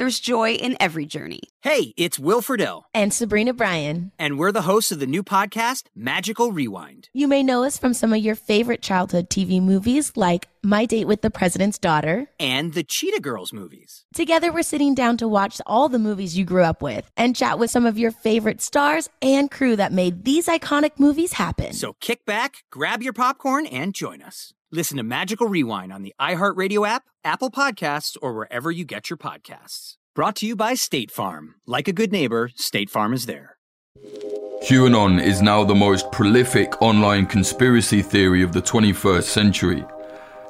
there's 0.00 0.18
joy 0.18 0.52
in 0.52 0.78
every 0.80 1.04
journey. 1.04 1.42
Hey, 1.60 1.92
it's 1.98 2.18
Will 2.18 2.40
Friedle. 2.40 2.84
And 2.94 3.12
Sabrina 3.12 3.52
Bryan. 3.52 4.12
And 4.18 4.38
we're 4.38 4.50
the 4.50 4.62
hosts 4.62 4.90
of 4.92 4.98
the 4.98 5.06
new 5.06 5.22
podcast, 5.22 5.88
Magical 5.94 6.52
Rewind. 6.52 7.10
You 7.12 7.28
may 7.28 7.42
know 7.42 7.64
us 7.64 7.76
from 7.76 7.92
some 7.92 8.14
of 8.14 8.20
your 8.20 8.34
favorite 8.34 8.80
childhood 8.80 9.28
TV 9.28 9.60
movies 9.60 10.16
like 10.16 10.48
My 10.62 10.86
Date 10.86 11.06
with 11.06 11.20
the 11.20 11.30
President's 11.30 11.78
Daughter 11.78 12.30
and 12.40 12.72
the 12.72 12.82
Cheetah 12.82 13.20
Girls 13.20 13.52
movies. 13.52 14.06
Together, 14.14 14.50
we're 14.50 14.62
sitting 14.62 14.94
down 14.94 15.18
to 15.18 15.28
watch 15.28 15.60
all 15.66 15.90
the 15.90 15.98
movies 15.98 16.34
you 16.34 16.46
grew 16.46 16.64
up 16.64 16.80
with 16.80 17.10
and 17.18 17.36
chat 17.36 17.58
with 17.58 17.70
some 17.70 17.84
of 17.84 17.98
your 17.98 18.10
favorite 18.10 18.62
stars 18.62 19.10
and 19.20 19.50
crew 19.50 19.76
that 19.76 19.92
made 19.92 20.24
these 20.24 20.46
iconic 20.46 20.92
movies 20.98 21.34
happen. 21.34 21.74
So 21.74 21.92
kick 22.00 22.24
back, 22.24 22.64
grab 22.70 23.02
your 23.02 23.12
popcorn, 23.12 23.66
and 23.66 23.92
join 23.94 24.22
us. 24.22 24.54
Listen 24.72 24.98
to 24.98 25.02
Magical 25.02 25.48
Rewind 25.48 25.92
on 25.92 26.02
the 26.02 26.14
iHeartRadio 26.20 26.86
app, 26.86 27.02
Apple 27.24 27.50
Podcasts, 27.50 28.16
or 28.22 28.34
wherever 28.34 28.70
you 28.70 28.84
get 28.84 29.10
your 29.10 29.16
podcasts. 29.16 29.96
Brought 30.14 30.36
to 30.36 30.46
you 30.46 30.54
by 30.54 30.74
State 30.74 31.10
Farm. 31.10 31.56
Like 31.66 31.88
a 31.88 31.92
good 31.92 32.12
neighbor, 32.12 32.52
State 32.54 32.88
Farm 32.88 33.12
is 33.12 33.26
there. 33.26 33.56
QAnon 34.62 35.20
is 35.20 35.42
now 35.42 35.64
the 35.64 35.74
most 35.74 36.12
prolific 36.12 36.80
online 36.80 37.26
conspiracy 37.26 38.00
theory 38.00 38.44
of 38.44 38.52
the 38.52 38.62
21st 38.62 39.24
century. 39.24 39.84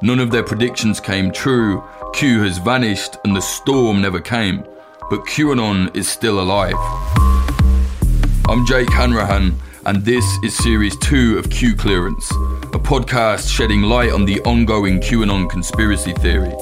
None 0.02 0.20
of 0.20 0.30
their 0.30 0.44
predictions 0.44 1.00
came 1.00 1.32
true, 1.32 1.82
Q 2.12 2.42
has 2.42 2.58
vanished, 2.58 3.16
and 3.24 3.34
the 3.34 3.40
storm 3.40 4.02
never 4.02 4.20
came. 4.20 4.66
But 5.08 5.20
QAnon 5.20 5.96
is 5.96 6.10
still 6.10 6.40
alive. 6.42 6.74
I'm 8.50 8.66
Jake 8.66 8.90
Hanrahan, 8.90 9.54
and 9.86 10.04
this 10.04 10.26
is 10.44 10.54
series 10.58 10.94
2 10.98 11.38
of 11.38 11.48
Q 11.48 11.74
Clearance, 11.74 12.30
a 12.74 12.78
podcast 12.78 13.50
shedding 13.50 13.82
light 13.82 14.12
on 14.12 14.24
the 14.24 14.40
ongoing 14.42 15.00
QAnon 15.00 15.48
conspiracy 15.48 16.12
theory. 16.12 16.52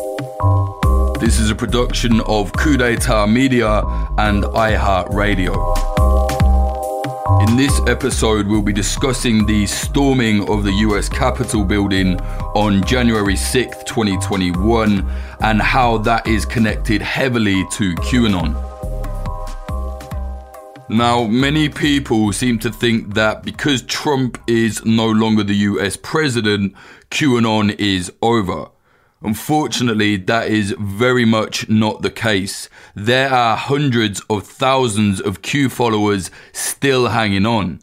This 1.19 1.38
is 1.38 1.50
a 1.50 1.54
production 1.54 2.20
of 2.22 2.52
Coup 2.52 2.76
d'etat 2.76 3.26
Media 3.26 3.82
and 4.16 4.44
iHeartRadio. 4.44 5.54
In 7.48 7.56
this 7.56 7.80
episode, 7.86 8.46
we'll 8.46 8.62
be 8.62 8.72
discussing 8.72 9.44
the 9.46 9.66
storming 9.66 10.48
of 10.48 10.64
the 10.64 10.72
US 10.72 11.08
Capitol 11.08 11.64
building 11.64 12.19
on 12.54 12.84
January 12.84 13.34
6th, 13.34 13.84
2021, 13.84 15.06
and 15.40 15.60
how 15.60 15.98
that 15.98 16.26
is 16.26 16.44
connected 16.44 17.02
heavily 17.02 17.64
to 17.72 17.94
QAnon. 17.96 18.68
Now, 20.91 21.25
many 21.25 21.69
people 21.69 22.32
seem 22.32 22.59
to 22.60 22.72
think 22.72 23.12
that 23.12 23.43
because 23.43 23.82
Trump 23.82 24.43
is 24.47 24.82
no 24.87 25.06
longer 25.06 25.44
the 25.44 25.54
US 25.54 25.99
president, 25.99 26.75
QAnon 27.10 27.78
is 27.78 28.10
over. 28.22 28.69
Unfortunately, 29.21 30.16
that 30.16 30.49
is 30.49 30.75
very 30.78 31.26
much 31.26 31.69
not 31.69 32.00
the 32.00 32.10
case. 32.10 32.71
There 32.94 33.28
are 33.28 33.56
hundreds 33.56 34.22
of 34.31 34.47
thousands 34.47 35.21
of 35.21 35.43
Q 35.43 35.69
followers 35.69 36.31
still 36.53 37.09
hanging 37.09 37.44
on. 37.44 37.81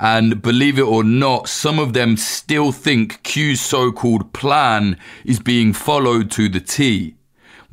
And 0.00 0.40
believe 0.40 0.78
it 0.78 0.82
or 0.82 1.04
not, 1.04 1.50
some 1.50 1.78
of 1.78 1.92
them 1.92 2.16
still 2.16 2.72
think 2.72 3.22
Q's 3.22 3.60
so 3.60 3.92
called 3.92 4.32
plan 4.32 4.98
is 5.26 5.40
being 5.40 5.74
followed 5.74 6.30
to 6.32 6.48
the 6.48 6.60
T. 6.60 7.15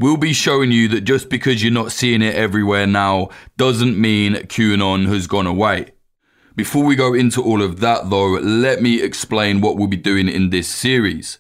We'll 0.04 0.18
be 0.18 0.34
showing 0.34 0.74
you 0.74 0.90
that 0.90 1.06
just 1.06 1.30
because 1.30 1.64
you're 1.64 1.72
not 1.72 1.94
seeing 1.94 2.22
it 2.22 2.36
everywhere 2.36 2.86
now 2.86 3.30
doesn't 3.56 3.98
mean 3.98 4.34
QAnon 4.34 5.08
has 5.08 5.28
gone 5.28 5.48
away. 5.48 5.92
Before 6.58 6.84
we 6.84 6.98
go 6.98 7.14
into 7.14 7.42
all 7.42 7.62
of 7.62 7.80
that 7.80 8.10
though, 8.10 8.32
let 8.32 8.82
me 8.82 9.02
explain 9.02 9.62
what 9.62 9.78
we'll 9.78 9.88
be 9.88 9.96
doing 9.96 10.28
in 10.28 10.50
this 10.50 10.68
series. 10.68 11.38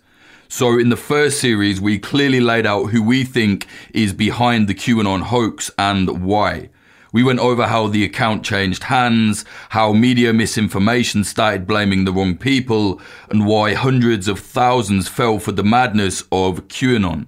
So, 0.47 0.79
in 0.79 0.87
the 0.87 0.95
first 0.95 1.41
series, 1.41 1.81
we 1.81 1.99
clearly 1.99 2.39
laid 2.39 2.65
out 2.65 2.91
who 2.91 3.03
we 3.03 3.25
think 3.25 3.67
is 3.93 4.13
behind 4.13 4.69
the 4.69 4.73
QAnon 4.73 5.23
hoax 5.23 5.69
and 5.77 6.23
why. 6.23 6.69
We 7.11 7.21
went 7.21 7.39
over 7.39 7.67
how 7.67 7.87
the 7.87 8.05
account 8.05 8.45
changed 8.45 8.83
hands, 8.83 9.43
how 9.71 9.91
media 9.91 10.31
misinformation 10.31 11.25
started 11.25 11.67
blaming 11.67 12.05
the 12.05 12.13
wrong 12.13 12.37
people, 12.37 13.01
and 13.29 13.45
why 13.45 13.73
hundreds 13.73 14.29
of 14.29 14.39
thousands 14.39 15.09
fell 15.09 15.37
for 15.37 15.51
the 15.51 15.65
madness 15.65 16.21
of 16.31 16.69
QAnon. 16.69 17.27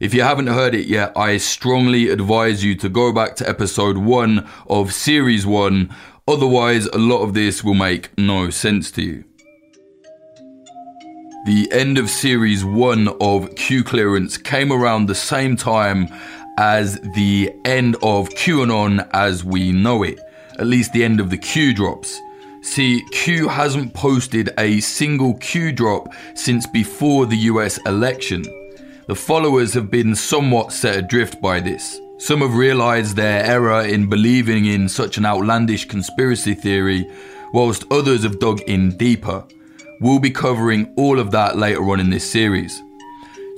If 0.00 0.14
you 0.14 0.22
haven't 0.22 0.46
heard 0.46 0.76
it 0.76 0.86
yet, 0.86 1.12
I 1.16 1.38
strongly 1.38 2.08
advise 2.08 2.62
you 2.62 2.76
to 2.76 2.88
go 2.88 3.12
back 3.12 3.34
to 3.36 3.48
episode 3.48 3.96
1 3.98 4.48
of 4.68 4.92
series 4.92 5.44
1, 5.44 5.92
otherwise, 6.28 6.86
a 6.86 6.98
lot 6.98 7.22
of 7.22 7.34
this 7.34 7.64
will 7.64 7.74
make 7.74 8.16
no 8.16 8.48
sense 8.50 8.92
to 8.92 9.02
you. 9.02 9.24
The 11.46 11.68
end 11.72 11.98
of 11.98 12.10
series 12.10 12.64
1 12.64 13.08
of 13.20 13.56
Q 13.56 13.82
Clearance 13.82 14.36
came 14.36 14.72
around 14.72 15.06
the 15.06 15.16
same 15.16 15.56
time 15.56 16.06
as 16.58 17.00
the 17.16 17.52
end 17.64 17.96
of 17.96 18.28
QAnon 18.28 19.08
as 19.12 19.42
we 19.42 19.72
know 19.72 20.04
it, 20.04 20.20
at 20.60 20.66
least 20.68 20.92
the 20.92 21.02
end 21.02 21.18
of 21.18 21.30
the 21.30 21.38
Q 21.38 21.74
drops. 21.74 22.20
See, 22.62 23.02
Q 23.10 23.48
hasn't 23.48 23.94
posted 23.94 24.50
a 24.58 24.78
single 24.78 25.34
Q 25.38 25.72
drop 25.72 26.14
since 26.34 26.68
before 26.68 27.26
the 27.26 27.36
US 27.36 27.78
election. 27.78 28.44
The 29.08 29.14
followers 29.14 29.72
have 29.72 29.90
been 29.90 30.14
somewhat 30.14 30.70
set 30.70 30.98
adrift 30.98 31.40
by 31.40 31.60
this. 31.60 31.98
Some 32.18 32.40
have 32.40 32.54
realized 32.54 33.16
their 33.16 33.42
error 33.42 33.80
in 33.80 34.06
believing 34.06 34.66
in 34.66 34.86
such 34.86 35.16
an 35.16 35.24
outlandish 35.24 35.86
conspiracy 35.86 36.52
theory, 36.52 37.10
whilst 37.54 37.90
others 37.90 38.24
have 38.24 38.38
dug 38.38 38.60
in 38.66 38.98
deeper. 38.98 39.46
We'll 40.02 40.18
be 40.18 40.30
covering 40.30 40.92
all 40.98 41.18
of 41.18 41.30
that 41.30 41.56
later 41.56 41.88
on 41.88 42.00
in 42.00 42.10
this 42.10 42.30
series. 42.30 42.82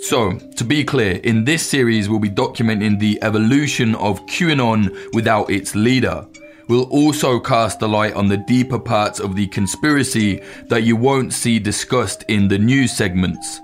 So, 0.03 0.39
to 0.39 0.63
be 0.63 0.85
clear, 0.85 1.17
in 1.25 1.45
this 1.45 1.67
series, 1.67 2.09
we'll 2.09 2.21
be 2.21 2.31
documenting 2.31 3.01
the 3.01 3.21
evolution 3.21 3.97
of 3.97 4.25
QAnon 4.27 5.13
without 5.15 5.51
its 5.51 5.75
leader. 5.75 6.29
We'll 6.69 6.89
also 6.91 7.41
cast 7.41 7.83
a 7.83 7.89
light 7.89 8.15
on 8.15 8.29
the 8.29 8.37
deeper 8.37 8.79
parts 8.79 9.19
of 9.19 9.35
the 9.35 9.49
conspiracy 9.49 10.43
that 10.69 10.85
you 10.85 10.95
won't 10.95 11.33
see 11.33 11.59
discussed 11.59 12.23
in 12.29 12.47
the 12.47 12.59
news 12.59 12.97
segments. 12.97 13.61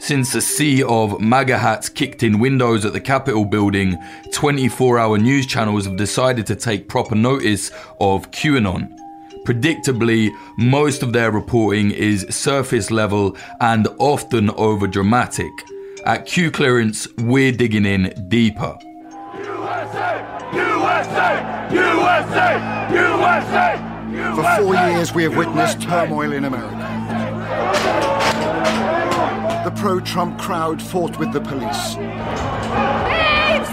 Since 0.00 0.34
a 0.34 0.40
sea 0.40 0.82
of 0.82 1.20
MAGA 1.20 1.58
hats 1.58 1.90
kicked 1.90 2.22
in 2.22 2.38
windows 2.40 2.86
at 2.86 2.94
the 2.94 3.00
Capitol 3.02 3.44
building, 3.44 3.98
24 4.32 4.98
hour 4.98 5.18
news 5.18 5.46
channels 5.46 5.84
have 5.84 5.96
decided 5.96 6.46
to 6.46 6.56
take 6.56 6.88
proper 6.88 7.14
notice 7.14 7.70
of 8.00 8.30
QAnon. 8.30 8.96
Predictably, 9.44 10.30
most 10.56 11.02
of 11.02 11.12
their 11.12 11.30
reporting 11.30 11.90
is 11.90 12.26
surface 12.30 12.90
level 12.90 13.36
and 13.60 13.88
often 13.98 14.48
over 14.52 14.86
dramatic. 14.86 15.52
At 16.06 16.24
Q 16.24 16.50
Clearance, 16.50 17.06
we're 17.18 17.52
digging 17.52 17.84
in 17.84 18.26
deeper. 18.28 18.78
USA! 19.36 20.24
USA! 20.54 21.68
USA! 21.74 22.94
USA! 22.94 23.90
For 24.34 24.62
four 24.64 24.74
years, 24.74 25.12
we 25.12 25.24
have 25.24 25.36
witnessed 25.36 25.82
turmoil 25.82 26.32
in 26.32 26.46
America. 26.46 26.79
The 29.70 29.76
pro 29.76 30.00
Trump 30.00 30.36
crowd 30.36 30.82
fought 30.82 31.16
with 31.20 31.32
the 31.32 31.40
police. 31.40 31.94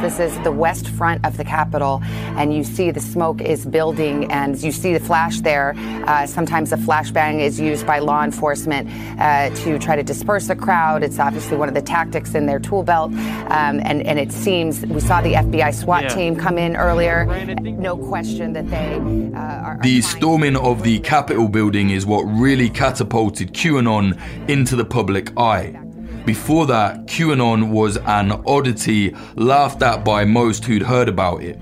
This 0.02 0.20
is 0.20 0.40
the 0.44 0.52
west 0.52 0.90
front 0.90 1.26
of 1.26 1.38
the 1.38 1.44
Capitol, 1.44 2.02
and 2.36 2.54
you 2.54 2.64
see 2.64 2.92
the 2.92 3.00
smoke 3.00 3.42
is 3.42 3.66
building, 3.66 4.32
and 4.32 4.56
you 4.62 4.72
see 4.72 4.94
the 4.94 5.00
flash 5.00 5.42
there. 5.42 5.74
Uh, 6.06 6.28
sometimes 6.28 6.70
the 6.70 6.76
flashbang 6.76 7.42
is 7.42 7.60
used 7.60 7.88
by 7.88 7.98
law 7.98 8.24
enforcement 8.24 8.88
uh, 9.20 9.50
to 9.64 9.80
try 9.80 9.96
to 9.96 10.04
disperse 10.04 10.50
a 10.50 10.56
crowd. 10.56 11.02
It's 11.02 11.18
obviously 11.18 11.58
one 11.58 11.68
of 11.68 11.74
the 11.74 11.82
tactics 11.82 12.36
in 12.36 12.46
their 12.46 12.60
tool 12.60 12.84
belt, 12.84 13.12
um, 13.12 13.80
and, 13.80 14.06
and 14.06 14.20
it 14.20 14.32
seems 14.32 14.86
we 14.86 15.00
saw 15.00 15.20
the 15.22 15.34
FBI 15.34 15.74
SWAT 15.74 16.04
yeah. 16.04 16.10
team 16.10 16.36
come 16.36 16.60
in 16.60 16.76
earlier. 16.76 17.26
No 17.56 17.98
question 17.98 18.54
that 18.54 18.70
they 18.70 19.34
uh, 19.36 19.40
are. 19.40 19.80
The 19.82 20.02
storming 20.02 20.58
of 20.58 20.84
the 20.84 21.00
Capitol 21.00 21.48
building 21.48 21.90
is 21.90 22.06
what 22.06 22.22
really 22.22 22.70
catapulted 22.70 23.54
QAnon 23.54 24.20
into 24.48 24.76
the 24.76 24.86
public 24.86 25.36
eye. 25.38 25.87
Before 26.28 26.66
that, 26.66 27.06
QAnon 27.06 27.70
was 27.70 27.96
an 27.96 28.34
oddity 28.46 29.16
laughed 29.38 29.82
at 29.82 30.04
by 30.04 30.26
most 30.26 30.66
who'd 30.66 30.82
heard 30.82 31.08
about 31.08 31.42
it. 31.42 31.58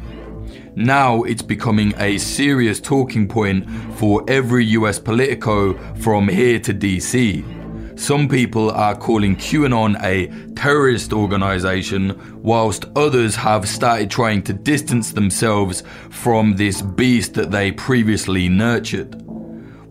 Now 0.75 1.21
it's 1.21 1.43
becoming 1.43 1.93
a 1.97 2.17
serious 2.17 2.79
talking 2.79 3.27
point 3.27 3.69
for 3.99 4.25
every 4.27 4.65
US 4.79 4.97
Politico 4.97 5.77
from 5.97 6.27
here 6.27 6.59
to 6.61 6.73
DC. 6.73 7.99
Some 7.99 8.27
people 8.27 8.71
are 8.71 8.95
calling 8.95 9.35
QAnon 9.35 10.01
a 10.01 10.31
terrorist 10.55 11.13
organization, 11.13 12.41
whilst 12.41 12.85
others 12.95 13.35
have 13.35 13.69
started 13.69 14.09
trying 14.09 14.41
to 14.45 14.53
distance 14.53 15.11
themselves 15.11 15.83
from 16.09 16.55
this 16.55 16.81
beast 16.81 17.35
that 17.35 17.51
they 17.51 17.71
previously 17.71 18.49
nurtured. 18.49 19.21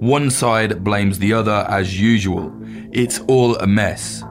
One 0.01 0.31
side 0.31 0.83
blames 0.83 1.21
the 1.21 1.33
other 1.33 1.65
as 1.69 2.01
usual. 2.01 2.53
It's 2.91 3.21
all 3.29 3.55
a 3.59 3.69
mess. 3.69 4.25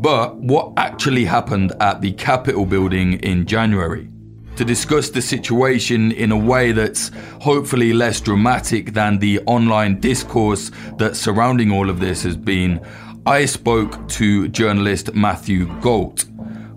But 0.00 0.36
what 0.36 0.72
actually 0.78 1.26
happened 1.26 1.72
at 1.78 2.00
the 2.00 2.12
Capitol 2.12 2.64
building 2.64 3.14
in 3.20 3.44
January? 3.44 4.08
To 4.56 4.64
discuss 4.64 5.10
the 5.10 5.20
situation 5.20 6.12
in 6.12 6.32
a 6.32 6.38
way 6.38 6.72
that's 6.72 7.10
hopefully 7.42 7.92
less 7.92 8.18
dramatic 8.18 8.94
than 8.94 9.18
the 9.18 9.40
online 9.40 10.00
discourse 10.00 10.70
that's 10.96 11.18
surrounding 11.18 11.70
all 11.70 11.90
of 11.90 12.00
this 12.00 12.22
has 12.22 12.36
been, 12.36 12.80
I 13.26 13.44
spoke 13.44 14.08
to 14.10 14.48
journalist 14.48 15.14
Matthew 15.14 15.66
Gault. 15.80 16.24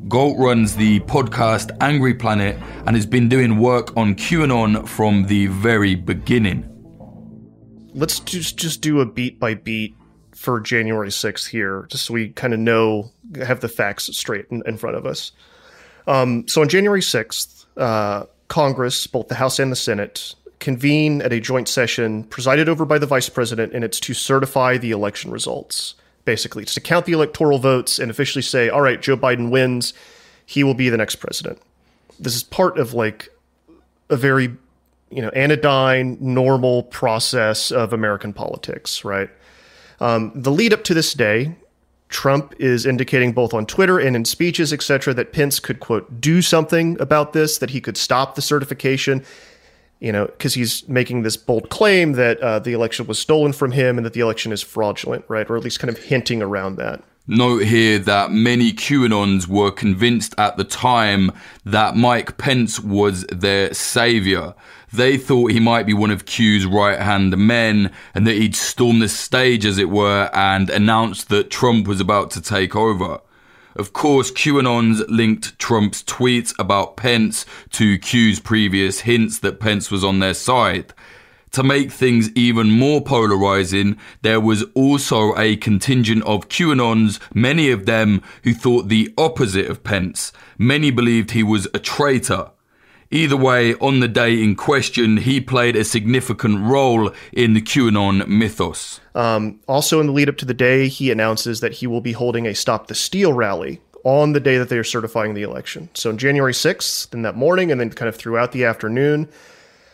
Gault 0.10 0.38
runs 0.38 0.75
the 0.75 1.00
podcast 1.02 1.72
Angry 1.80 2.14
Planet 2.14 2.58
and 2.86 2.94
has 2.94 3.06
been 3.06 3.30
doing 3.30 3.58
work 3.58 3.96
on 3.96 4.16
QAnon 4.16 4.86
from 4.86 5.28
the 5.28 5.48
very 5.48 5.96
beginning. 5.96 6.70
Let's 7.94 8.20
just 8.20 8.58
just 8.58 8.81
do 8.81 9.00
a 9.00 9.06
beat 9.06 9.40
by 9.40 9.54
beat 9.54 9.96
for 10.44 10.60
January 10.60 11.07
6th 11.07 11.48
here, 11.48 11.86
just 11.90 12.04
so 12.04 12.13
we 12.13 12.28
kind 12.28 12.54
of 12.54 12.60
know, 12.60 13.10
have 13.38 13.62
the 13.62 13.69
facts 13.69 14.10
straight 14.18 14.45
in, 14.50 14.62
in 14.66 14.75
front 14.75 14.98
of 14.98 15.06
us. 15.06 15.31
Um, 16.06 16.45
so 16.50 16.62
on 16.62 16.68
January 16.68 17.00
6th, 17.00 17.66
uh, 17.78 18.25
Congress, 18.50 19.07
both 19.07 19.30
the 19.30 19.36
House 19.36 19.57
and 19.57 19.72
the 19.72 19.78
Senate, 19.78 20.36
convene 20.60 21.22
at 21.22 21.31
a 21.31 21.40
joint 21.40 21.69
session 21.69 22.25
presided 22.25 22.68
over 22.68 22.84
by 22.84 22.98
the 22.98 23.06
vice 23.06 23.30
president, 23.30 23.72
and 23.72 23.86
it's 23.86 24.01
to 24.01 24.13
certify 24.13 24.78
the 24.78 24.92
election 24.92 25.31
results. 25.31 25.95
Basically, 26.25 26.63
it's 26.63 26.74
to 26.74 26.81
count 26.81 27.06
the 27.06 27.13
electoral 27.13 27.57
votes 27.57 27.98
and 27.98 28.12
officially 28.12 28.42
say, 28.42 28.68
all 28.68 28.81
right, 28.81 29.01
Joe 29.01 29.16
Biden 29.16 29.50
wins. 29.50 29.94
He 30.46 30.62
will 30.66 30.74
be 30.74 30.89
the 30.89 30.98
next 30.98 31.16
president. 31.16 31.62
This 32.19 32.36
is 32.36 32.44
part 32.44 32.78
of 32.78 32.94
like 32.94 33.30
a 34.10 34.18
very, 34.18 34.57
you 35.10 35.22
know, 35.22 35.30
anodyne, 35.30 36.18
normal 36.19 36.84
process 36.84 37.72
of 37.72 37.94
American 37.94 38.34
politics, 38.34 39.06
right? 39.06 39.30
Um, 40.04 40.34
the 40.36 40.52
lead 40.52 40.74
up 40.74 40.84
to 40.84 40.94
this 40.94 41.14
day, 41.14 41.56
Trump 42.10 42.54
is 42.60 42.86
indicating 42.86 43.32
both 43.32 43.54
on 43.54 43.66
Twitter 43.66 43.98
and 44.00 44.18
in 44.18 44.26
speeches, 44.26 44.74
etc., 44.74 45.14
that 45.14 45.32
Pence 45.32 45.62
could, 45.62 45.80
quote, 45.80 46.20
do 46.20 46.42
something 46.42 47.00
about 47.00 47.32
this, 47.32 47.58
that 47.60 47.70
he 47.70 47.80
could 47.80 47.96
stop 47.96 48.36
the 48.36 48.42
certification, 48.42 49.24
you 50.02 50.12
know, 50.12 50.26
because 50.26 50.56
he's 50.56 50.86
making 50.90 51.24
this 51.24 51.38
bold 51.38 51.70
claim 51.70 52.12
that 52.14 52.38
uh, 52.42 52.60
the 52.60 52.74
election 52.74 53.08
was 53.08 53.18
stolen 53.18 53.54
from 53.54 53.72
him 53.72 53.98
and 53.98 54.06
that 54.06 54.12
the 54.12 54.20
election 54.20 54.52
is 54.52 54.62
fraudulent, 54.62 55.24
right? 55.30 55.50
Or 55.50 55.56
at 55.56 55.64
least 55.64 55.80
kind 55.80 55.90
of 55.90 55.98
hinting 55.98 56.42
around 56.42 56.76
that. 56.76 57.02
Note 57.26 57.64
here 57.64 58.00
that 58.00 58.32
many 58.32 58.74
QAnons 58.74 59.48
were 59.48 59.72
convinced 59.72 60.36
at 60.38 60.58
the 60.58 60.66
time 60.66 61.32
that 61.64 61.96
Mike 61.96 62.38
Pence 62.38 62.82
was 62.82 63.24
their 63.28 63.74
savior. 63.74 64.54
They 64.94 65.18
thought 65.18 65.51
he 65.51 65.60
might 65.60 65.88
be 65.88 65.94
one 65.95 66.12
of 66.12 66.25
Q's 66.25 66.68
right 66.68 67.00
hand 67.00 67.36
men 67.36 67.92
and 68.13 68.28
that 68.28 68.38
he'd 68.38 68.56
storm 68.56 69.00
the 69.00 69.10
stage, 69.10 69.66
as 69.66 69.80
it 69.80 69.90
were, 69.90 70.30
and 70.36 70.69
announce 70.69 71.24
that 71.25 71.50
Trump 71.50 71.88
was 71.88 72.00
about 72.00 72.30
to 72.31 72.42
take 72.42 72.75
over. 72.75 73.19
Of 73.75 73.92
course, 73.92 74.30
QAnons 74.30 75.04
linked 75.10 75.57
Trump's 75.57 76.04
tweets 76.04 76.54
about 76.60 76.95
Pence 76.95 77.44
to 77.72 77.98
Q's 77.98 78.40
previous 78.40 79.00
hints 79.00 79.40
that 79.40 79.60
Pence 79.60 79.90
was 79.90 80.04
on 80.04 80.19
their 80.19 80.36
side. 80.36 80.94
To 81.54 81.63
make 81.63 81.92
things 81.92 82.30
even 82.36 82.69
more 82.69 83.01
polarizing, 83.01 83.98
there 84.22 84.39
was 84.39 84.63
also 84.75 85.36
a 85.36 85.56
contingent 85.56 86.24
of 86.25 86.50
QAnons, 86.50 87.19
many 87.34 87.72
of 87.72 87.88
them 87.88 88.22
who 88.44 88.54
thought 88.54 88.89
the 88.89 89.12
opposite 89.18 89.66
of 89.66 89.84
Pence. 89.84 90.31
Many 90.60 90.92
believed 90.92 91.31
he 91.31 91.42
was 91.42 91.68
a 91.74 91.80
traitor. 91.80 92.51
Either 93.13 93.38
way, 93.38 93.75
on 93.75 94.00
the 94.00 94.07
day 94.07 94.42
in 94.42 94.56
question, 94.56 95.18
he 95.18 95.39
played 95.39 95.75
a 95.75 95.83
significant 95.83 96.60
role 96.60 97.12
in 97.31 97.54
the 97.54 97.62
QAnon 97.62 98.27
mythos. 98.27 99.00
Um, 99.13 99.60
also, 99.68 100.00
in 100.00 100.07
the 100.07 100.12
lead 100.12 100.30
up 100.30 100.38
to 100.38 100.45
the 100.45 100.54
day, 100.56 100.88
he 100.88 101.12
announces 101.12 101.60
that 101.60 101.74
he 101.74 101.86
will 101.86 102.01
be 102.01 102.13
holding 102.13 102.48
a 102.48 102.56
Stop 102.56 102.88
the 102.88 102.95
Steal 102.95 103.31
rally 103.31 103.80
on 104.04 104.33
the 104.33 104.39
day 104.39 104.57
that 104.57 104.69
they 104.69 104.80
are 104.80 104.83
certifying 104.83 105.36
the 105.36 105.44
election. 105.44 105.89
So, 105.94 106.10
on 106.10 106.18
January 106.18 106.54
6th, 106.54 107.13
in 107.13 107.21
that 107.21 107.36
morning, 107.36 107.71
and 107.71 107.80
then 107.80 107.92
kind 107.92 108.10
of 108.10 108.15
throughout 108.15 108.51
the 108.51 108.65
afternoon, 108.65 109.30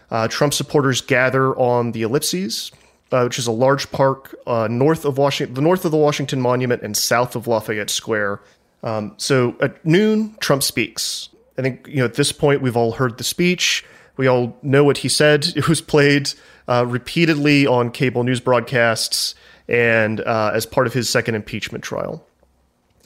uh, 0.09 0.29
Trump 0.29 0.53
supporters 0.53 1.01
gather 1.01 1.53
on 1.57 1.91
the 1.91 2.03
Ellipses, 2.03 2.71
uh, 3.11 3.23
which 3.23 3.37
is 3.37 3.47
a 3.47 3.51
large 3.51 3.91
park 3.91 4.33
uh, 4.47 4.69
north 4.71 5.03
of 5.03 5.17
Washington, 5.17 5.55
the 5.55 5.61
north 5.61 5.83
of 5.83 5.91
the 5.91 5.97
Washington 5.97 6.39
Monument 6.39 6.83
and 6.83 6.95
south 6.95 7.35
of 7.35 7.47
Lafayette 7.47 7.89
Square. 7.89 8.39
Um, 8.81 9.13
so 9.17 9.57
at 9.59 9.85
noon, 9.85 10.37
Trump 10.39 10.63
speaks. 10.63 11.28
I 11.59 11.61
think 11.61 11.87
you 11.87 11.97
know 11.97 12.05
at 12.05 12.13
this 12.13 12.31
point 12.31 12.61
we've 12.61 12.77
all 12.77 12.93
heard 12.93 13.17
the 13.17 13.23
speech. 13.23 13.85
We 14.15 14.27
all 14.27 14.57
know 14.63 14.83
what 14.83 14.99
he 14.99 15.09
said. 15.09 15.47
It 15.55 15.67
was 15.67 15.81
played 15.81 16.31
uh, 16.67 16.85
repeatedly 16.87 17.67
on 17.67 17.91
cable 17.91 18.23
news 18.23 18.39
broadcasts 18.39 19.35
and 19.67 20.21
uh, 20.21 20.51
as 20.53 20.65
part 20.65 20.87
of 20.87 20.93
his 20.93 21.09
second 21.09 21.35
impeachment 21.35 21.83
trial. 21.83 22.25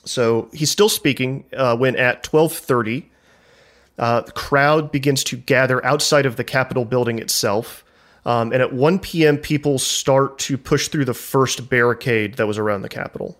So 0.05 0.49
he's 0.53 0.69
still 0.69 0.89
speaking 0.89 1.45
uh, 1.53 1.75
when 1.75 1.95
at 1.95 2.23
12:30, 2.23 3.05
uh, 3.97 4.21
the 4.21 4.31
crowd 4.31 4.91
begins 4.91 5.23
to 5.25 5.35
gather 5.35 5.83
outside 5.83 6.25
of 6.25 6.35
the 6.35 6.43
Capitol 6.43 6.85
building 6.85 7.19
itself. 7.19 7.83
Um, 8.25 8.53
and 8.53 8.61
at 8.61 8.71
1 8.71 8.99
p.m., 8.99 9.37
people 9.37 9.77
start 9.77 10.39
to 10.39 10.57
push 10.57 10.87
through 10.87 11.03
the 11.03 11.13
first 11.13 11.69
barricade 11.69 12.35
that 12.35 12.47
was 12.47 12.57
around 12.57 12.83
the 12.83 12.89
Capitol. 12.89 13.37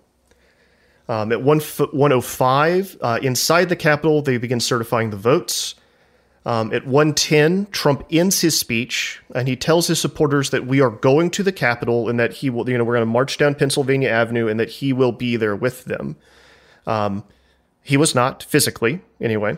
Um, 1.10 1.32
at 1.32 1.42
1, 1.42 1.60
105, 1.60 2.98
uh, 3.02 3.20
inside 3.22 3.70
the 3.70 3.76
Capitol, 3.76 4.22
they 4.22 4.38
begin 4.38 4.60
certifying 4.60 5.10
the 5.10 5.18
votes. 5.18 5.76
Um, 6.46 6.74
at 6.74 6.86
110, 6.86 7.68
Trump 7.72 8.06
ends 8.12 8.42
his 8.42 8.60
speech 8.60 9.22
and 9.34 9.48
he 9.48 9.56
tells 9.56 9.88
his 9.88 10.00
supporters 10.00 10.50
that 10.50 10.66
we 10.66 10.82
are 10.82 10.90
going 10.90 11.30
to 11.32 11.44
the 11.44 11.54
Capitol 11.54 12.10
and 12.10 12.20
that 12.20 12.34
he 12.34 12.50
will, 12.50 12.70
you 12.70 12.78
know, 12.78 12.84
we're 12.84 12.96
going 12.96 13.08
to 13.08 13.12
march 13.12 13.38
down 13.38 13.56
Pennsylvania 13.56 14.10
Avenue 14.10 14.48
and 14.48 14.60
that 14.60 14.70
he 14.70 14.92
will 14.92 15.14
be 15.14 15.38
there 15.38 15.56
with 15.56 15.86
them. 15.86 16.18
Um, 16.86 17.24
he 17.82 17.96
was 17.96 18.14
not 18.14 18.44
physically, 18.44 19.02
anyway. 19.22 19.58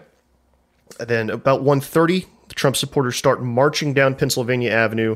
And 1.00 1.08
then 1.08 1.30
about 1.30 1.64
1:30, 1.64 2.26
the 2.48 2.56
Trump 2.56 2.76
supporters 2.76 3.16
start 3.16 3.42
marching 3.42 3.94
down 3.94 4.16
Pennsylvania 4.16 4.72
Avenue 4.72 5.16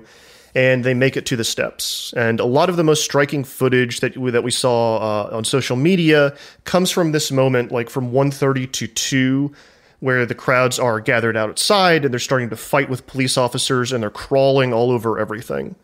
and 0.55 0.83
they 0.83 0.93
make 0.93 1.15
it 1.15 1.25
to 1.27 1.35
the 1.35 1.43
steps. 1.43 2.13
And 2.17 2.39
a 2.39 2.45
lot 2.45 2.69
of 2.69 2.77
the 2.77 2.83
most 2.83 3.03
striking 3.03 3.43
footage 3.43 3.99
that 3.99 4.17
we, 4.17 4.31
that 4.31 4.43
we 4.43 4.51
saw 4.51 4.97
uh, 4.97 5.35
on 5.35 5.43
social 5.43 5.75
media 5.75 6.35
comes 6.63 6.91
from 6.91 7.11
this 7.11 7.31
moment, 7.31 7.71
like 7.71 7.89
from 7.89 8.11
1:30 8.11 8.71
to 8.71 8.87
2, 8.87 9.51
where 9.99 10.25
the 10.25 10.35
crowds 10.35 10.79
are 10.79 10.99
gathered 10.99 11.37
outside 11.37 12.05
and 12.05 12.13
they're 12.13 12.19
starting 12.19 12.49
to 12.49 12.55
fight 12.55 12.89
with 12.89 13.05
police 13.07 13.37
officers 13.37 13.91
and 13.91 14.01
they're 14.01 14.09
crawling 14.09 14.73
all 14.73 14.91
over 14.91 15.19
everything. 15.19 15.75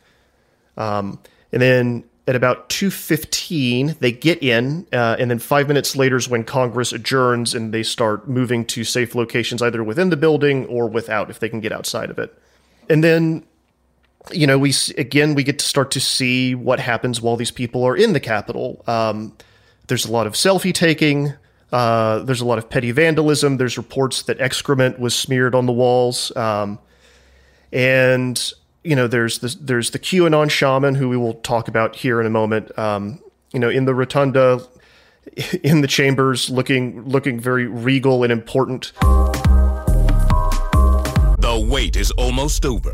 Um, 0.77 1.19
and 1.51 1.61
then 1.61 2.03
at 2.27 2.35
about 2.35 2.69
2.15 2.69 3.99
they 3.99 4.11
get 4.11 4.41
in 4.41 4.87
uh, 4.91 5.15
and 5.19 5.29
then 5.29 5.39
five 5.39 5.67
minutes 5.67 5.95
later 5.95 6.15
is 6.15 6.27
when 6.27 6.43
congress 6.43 6.91
adjourns 6.91 7.53
and 7.53 7.73
they 7.73 7.83
start 7.83 8.27
moving 8.27 8.65
to 8.65 8.83
safe 8.83 9.13
locations 9.15 9.61
either 9.61 9.83
within 9.83 10.09
the 10.09 10.17
building 10.17 10.65
or 10.65 10.87
without 10.87 11.29
if 11.29 11.39
they 11.39 11.49
can 11.49 11.59
get 11.59 11.71
outside 11.71 12.09
of 12.09 12.17
it 12.17 12.37
and 12.89 13.03
then 13.03 13.43
you 14.31 14.47
know, 14.47 14.57
we 14.57 14.73
again 14.97 15.35
we 15.35 15.43
get 15.43 15.59
to 15.59 15.65
start 15.65 15.91
to 15.91 15.99
see 15.99 16.55
what 16.55 16.79
happens 16.79 17.21
while 17.21 17.35
these 17.35 17.51
people 17.51 17.83
are 17.83 17.95
in 17.95 18.13
the 18.13 18.19
Capitol. 18.19 18.83
Um, 18.87 19.35
there's 19.87 20.05
a 20.05 20.11
lot 20.11 20.27
of 20.27 20.33
selfie 20.33 20.73
taking. 20.73 21.33
Uh, 21.71 22.19
there's 22.19 22.41
a 22.41 22.45
lot 22.45 22.57
of 22.57 22.69
petty 22.69 22.91
vandalism. 22.91 23.57
There's 23.57 23.77
reports 23.77 24.23
that 24.23 24.39
excrement 24.39 24.99
was 24.99 25.15
smeared 25.15 25.55
on 25.55 25.65
the 25.65 25.73
walls, 25.73 26.35
um, 26.35 26.79
and 27.71 28.53
you 28.83 28.95
know, 28.95 29.07
there's 29.07 29.39
the, 29.39 29.55
there's 29.59 29.89
the 29.89 29.99
QAnon 29.99 30.49
shaman 30.49 30.95
who 30.95 31.09
we 31.09 31.17
will 31.17 31.33
talk 31.33 31.67
about 31.67 31.95
here 31.95 32.21
in 32.21 32.27
a 32.27 32.29
moment. 32.29 32.77
Um, 32.77 33.19
you 33.51 33.59
know, 33.59 33.69
in 33.69 33.85
the 33.85 33.95
rotunda, 33.95 34.61
in 35.63 35.81
the 35.81 35.87
chambers, 35.87 36.49
looking 36.49 37.03
looking 37.03 37.39
very 37.39 37.67
regal 37.67 38.23
and 38.23 38.31
important. 38.31 38.93
The 41.39 41.67
wait 41.67 41.95
is 41.95 42.11
almost 42.11 42.65
over. 42.65 42.93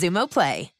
Xumo 0.00 0.26
Play. 0.26 0.79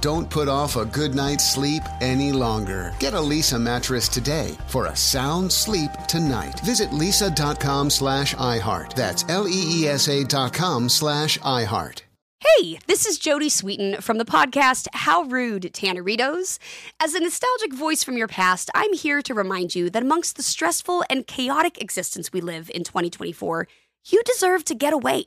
Don't 0.00 0.30
put 0.30 0.48
off 0.48 0.76
a 0.76 0.86
good 0.86 1.14
night's 1.14 1.52
sleep 1.52 1.82
any 2.00 2.32
longer. 2.32 2.94
Get 2.98 3.12
a 3.12 3.18
Leesa 3.18 3.60
mattress 3.60 4.08
today 4.08 4.56
for 4.66 4.86
a 4.86 4.96
sound 4.96 5.52
sleep 5.52 5.90
tonight. 6.08 6.58
Visit 6.60 6.90
leesa.com 6.90 7.90
slash 7.90 8.34
iHeart. 8.36 8.94
That's 8.94 9.24
L-E-E-S-A 9.28 10.24
dot 10.24 10.54
com 10.54 10.88
slash 10.88 11.38
iHeart. 11.40 12.00
Hey, 12.40 12.78
this 12.86 13.04
is 13.04 13.18
Jodie 13.18 13.50
Sweetin 13.50 14.02
from 14.02 14.16
the 14.16 14.24
podcast 14.24 14.88
How 14.94 15.24
Rude, 15.24 15.64
Tanneritos. 15.74 16.58
As 16.98 17.12
a 17.12 17.20
nostalgic 17.20 17.74
voice 17.74 18.02
from 18.02 18.16
your 18.16 18.28
past, 18.28 18.70
I'm 18.74 18.94
here 18.94 19.20
to 19.20 19.34
remind 19.34 19.74
you 19.74 19.90
that 19.90 20.02
amongst 20.02 20.36
the 20.36 20.42
stressful 20.42 21.04
and 21.10 21.26
chaotic 21.26 21.82
existence 21.82 22.32
we 22.32 22.40
live 22.40 22.70
in 22.74 22.82
2024, 22.82 23.68
you 24.06 24.22
deserve 24.22 24.64
to 24.64 24.74
get 24.74 24.94
away. 24.94 25.26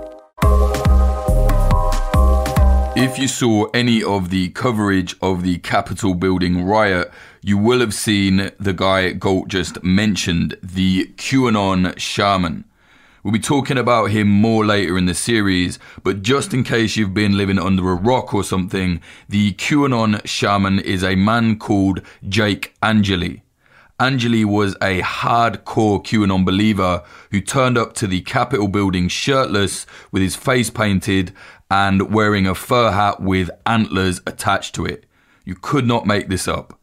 If 3.01 3.17
you 3.17 3.27
saw 3.27 3.65
any 3.73 4.03
of 4.03 4.29
the 4.29 4.49
coverage 4.49 5.15
of 5.23 5.41
the 5.41 5.57
Capitol 5.57 6.13
building 6.13 6.63
riot, 6.63 7.11
you 7.41 7.57
will 7.57 7.79
have 7.79 7.95
seen 7.95 8.51
the 8.59 8.73
guy 8.73 9.11
Gault 9.13 9.47
just 9.47 9.83
mentioned, 9.83 10.55
the 10.61 11.07
QAnon 11.15 11.97
shaman. 11.97 12.63
We'll 13.23 13.33
be 13.33 13.39
talking 13.39 13.79
about 13.79 14.11
him 14.11 14.27
more 14.27 14.63
later 14.67 14.99
in 14.99 15.07
the 15.07 15.15
series, 15.15 15.79
but 16.03 16.21
just 16.21 16.53
in 16.53 16.63
case 16.63 16.95
you've 16.95 17.15
been 17.15 17.35
living 17.35 17.57
under 17.57 17.89
a 17.89 17.95
rock 17.95 18.35
or 18.35 18.43
something, 18.43 19.01
the 19.27 19.53
QAnon 19.53 20.23
shaman 20.23 20.77
is 20.77 21.03
a 21.03 21.15
man 21.15 21.57
called 21.57 22.03
Jake 22.29 22.75
Angeli. 22.83 23.41
Angeli 23.99 24.43
was 24.43 24.73
a 24.81 25.01
hardcore 25.01 26.03
QAnon 26.03 26.43
believer 26.43 27.03
who 27.29 27.39
turned 27.39 27.77
up 27.77 27.93
to 27.93 28.07
the 28.07 28.21
Capitol 28.21 28.67
building 28.67 29.07
shirtless 29.07 29.85
with 30.11 30.23
his 30.23 30.35
face 30.35 30.71
painted 30.71 31.31
and 31.71 32.13
wearing 32.13 32.45
a 32.45 32.53
fur 32.53 32.91
hat 32.91 33.21
with 33.21 33.49
antlers 33.65 34.19
attached 34.27 34.75
to 34.75 34.85
it. 34.85 35.05
You 35.45 35.55
could 35.55 35.87
not 35.87 36.05
make 36.05 36.27
this 36.27 36.45
up. 36.45 36.77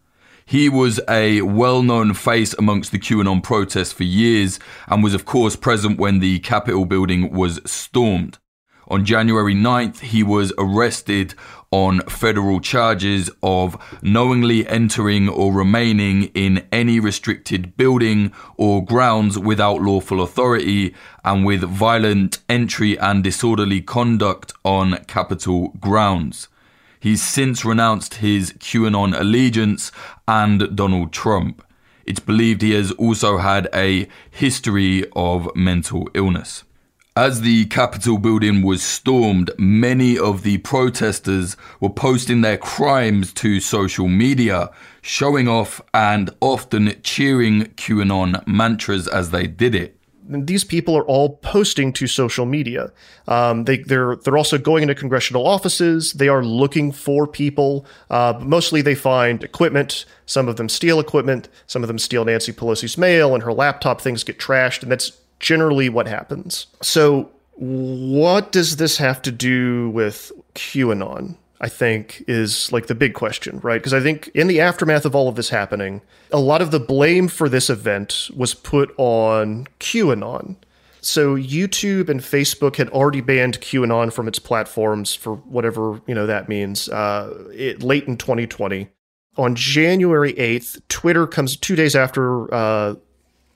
He 0.46 0.70
was 0.70 0.98
a 1.06 1.42
well 1.42 1.82
known 1.82 2.14
face 2.14 2.54
amongst 2.54 2.90
the 2.90 2.98
QAnon 2.98 3.42
protests 3.42 3.92
for 3.92 4.04
years 4.04 4.58
and 4.86 5.04
was, 5.04 5.12
of 5.12 5.26
course, 5.26 5.56
present 5.56 5.98
when 5.98 6.20
the 6.20 6.38
Capitol 6.38 6.86
building 6.86 7.30
was 7.30 7.60
stormed. 7.70 8.38
On 8.90 9.04
January 9.04 9.54
9th, 9.54 9.98
he 10.00 10.22
was 10.22 10.50
arrested 10.56 11.34
on 11.70 12.00
federal 12.08 12.58
charges 12.58 13.30
of 13.42 13.76
knowingly 14.00 14.66
entering 14.66 15.28
or 15.28 15.52
remaining 15.52 16.24
in 16.32 16.66
any 16.72 16.98
restricted 16.98 17.76
building 17.76 18.32
or 18.56 18.82
grounds 18.82 19.38
without 19.38 19.82
lawful 19.82 20.22
authority 20.22 20.94
and 21.22 21.44
with 21.44 21.60
violent 21.60 22.38
entry 22.48 22.98
and 22.98 23.22
disorderly 23.22 23.82
conduct 23.82 24.54
on 24.64 24.96
Capitol 25.04 25.68
grounds. 25.78 26.48
He's 26.98 27.22
since 27.22 27.66
renounced 27.66 28.14
his 28.14 28.54
QAnon 28.54 29.14
allegiance 29.20 29.92
and 30.26 30.74
Donald 30.74 31.12
Trump. 31.12 31.62
It's 32.06 32.20
believed 32.20 32.62
he 32.62 32.72
has 32.72 32.92
also 32.92 33.36
had 33.36 33.68
a 33.74 34.08
history 34.30 35.04
of 35.14 35.54
mental 35.54 36.08
illness. 36.14 36.64
As 37.18 37.40
the 37.40 37.64
Capitol 37.64 38.16
building 38.16 38.62
was 38.62 38.80
stormed, 38.80 39.50
many 39.58 40.16
of 40.16 40.44
the 40.44 40.58
protesters 40.58 41.56
were 41.80 41.90
posting 41.90 42.42
their 42.42 42.56
crimes 42.56 43.32
to 43.32 43.58
social 43.58 44.06
media, 44.06 44.70
showing 45.02 45.48
off 45.48 45.80
and 45.92 46.30
often 46.40 46.94
cheering 47.02 47.64
QAnon 47.74 48.46
mantras 48.46 49.08
as 49.08 49.32
they 49.32 49.48
did 49.48 49.74
it. 49.74 49.98
These 50.28 50.62
people 50.62 50.96
are 50.96 51.04
all 51.06 51.38
posting 51.38 51.92
to 51.94 52.06
social 52.06 52.46
media. 52.46 52.92
Um, 53.26 53.64
they, 53.64 53.78
they're 53.78 54.14
they're 54.14 54.36
also 54.36 54.56
going 54.56 54.82
into 54.82 54.94
congressional 54.94 55.44
offices. 55.44 56.12
They 56.12 56.28
are 56.28 56.44
looking 56.44 56.92
for 56.92 57.26
people. 57.26 57.84
Uh, 58.08 58.38
mostly, 58.40 58.80
they 58.80 58.94
find 58.94 59.42
equipment. 59.42 60.04
Some 60.26 60.46
of 60.46 60.54
them 60.54 60.68
steal 60.68 61.00
equipment. 61.00 61.48
Some 61.66 61.82
of 61.82 61.88
them 61.88 61.98
steal 61.98 62.24
Nancy 62.24 62.52
Pelosi's 62.52 62.96
mail 62.96 63.34
and 63.34 63.42
her 63.42 63.52
laptop. 63.52 64.00
Things 64.00 64.22
get 64.22 64.38
trashed, 64.38 64.84
and 64.84 64.92
that's 64.92 65.10
generally 65.40 65.88
what 65.88 66.06
happens. 66.06 66.66
So 66.82 67.30
What 67.60 68.52
does 68.52 68.76
this 68.76 68.98
have 68.98 69.20
to 69.22 69.32
do 69.32 69.90
with 69.90 70.30
QAnon? 70.54 71.36
I 71.60 71.68
think 71.68 72.22
is 72.28 72.70
like 72.70 72.86
the 72.86 72.94
big 72.94 73.14
question, 73.14 73.58
right? 73.64 73.80
Because 73.80 73.92
I 73.92 74.00
think 74.00 74.28
in 74.28 74.46
the 74.46 74.60
aftermath 74.60 75.04
of 75.04 75.16
all 75.16 75.28
of 75.28 75.34
this 75.34 75.48
happening, 75.48 76.02
a 76.30 76.38
lot 76.38 76.62
of 76.62 76.70
the 76.70 76.78
blame 76.78 77.26
for 77.26 77.48
this 77.48 77.68
event 77.68 78.30
was 78.36 78.54
put 78.54 78.94
on 78.96 79.66
QAnon. 79.80 80.54
So 81.00 81.34
YouTube 81.36 82.08
and 82.08 82.20
Facebook 82.20 82.76
had 82.76 82.88
already 82.90 83.20
banned 83.20 83.60
QAnon 83.60 84.12
from 84.12 84.28
its 84.28 84.38
platforms 84.38 85.14
for 85.14 85.36
whatever 85.36 86.00
you 86.06 86.14
know 86.14 86.26
that 86.26 86.48
means. 86.48 86.88
Uh, 86.88 87.46
it, 87.52 87.82
late 87.82 88.04
in 88.04 88.16
2020, 88.16 88.88
on 89.36 89.54
January 89.54 90.34
8th, 90.34 90.80
Twitter 90.88 91.26
comes 91.26 91.56
two 91.56 91.76
days 91.76 91.96
after 91.96 92.52
uh, 92.52 92.94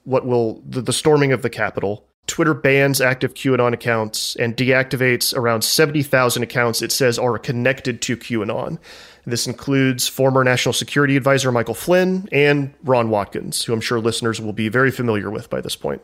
what 0.04 0.26
will 0.26 0.62
the, 0.66 0.80
the 0.80 0.92
storming 0.92 1.32
of 1.32 1.42
the 1.42 1.50
Capitol. 1.50 2.06
Twitter 2.28 2.54
bans 2.54 3.00
active 3.00 3.35
QAnon 3.35 3.73
accounts 3.75 4.37
and 4.37 4.56
deactivates 4.56 5.37
around 5.37 5.62
70,000 5.62 6.42
accounts 6.42 6.80
it 6.80 6.92
says 6.92 7.18
are 7.18 7.38
connected 7.38 8.00
to 8.02 8.16
QAnon. 8.16 8.78
This 9.25 9.47
includes 9.47 10.09
former 10.09 10.44
National 10.44 10.73
Security 10.73 11.16
Advisor 11.16 11.52
Michael 11.52 11.75
Flynn 11.75 12.28
and 12.32 12.75
Ron 12.82 13.11
Watkins, 13.11 13.64
who 13.64 13.73
I'm 13.73 13.80
sure 13.80 14.00
listeners 14.00 14.40
will 14.40 14.52
be 14.52 14.68
very 14.68 14.90
familiar 14.90 15.30
with 15.30 15.50
by 15.50 15.61
this 15.61 15.76
point. 15.76 16.02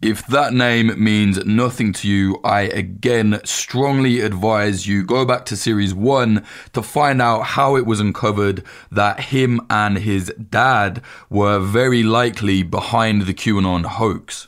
If 0.00 0.28
that 0.28 0.54
name 0.54 1.02
means 1.02 1.44
nothing 1.44 1.92
to 1.94 2.08
you, 2.08 2.38
I 2.44 2.62
again 2.62 3.40
strongly 3.42 4.20
advise 4.20 4.86
you 4.86 5.02
go 5.02 5.24
back 5.24 5.44
to 5.46 5.56
series 5.56 5.92
one 5.92 6.46
to 6.72 6.84
find 6.84 7.20
out 7.20 7.42
how 7.42 7.74
it 7.74 7.84
was 7.84 7.98
uncovered 7.98 8.62
that 8.92 9.18
him 9.18 9.60
and 9.68 9.98
his 9.98 10.32
dad 10.50 11.02
were 11.28 11.58
very 11.58 12.04
likely 12.04 12.62
behind 12.62 13.22
the 13.22 13.34
QAnon 13.34 13.86
hoax. 13.86 14.46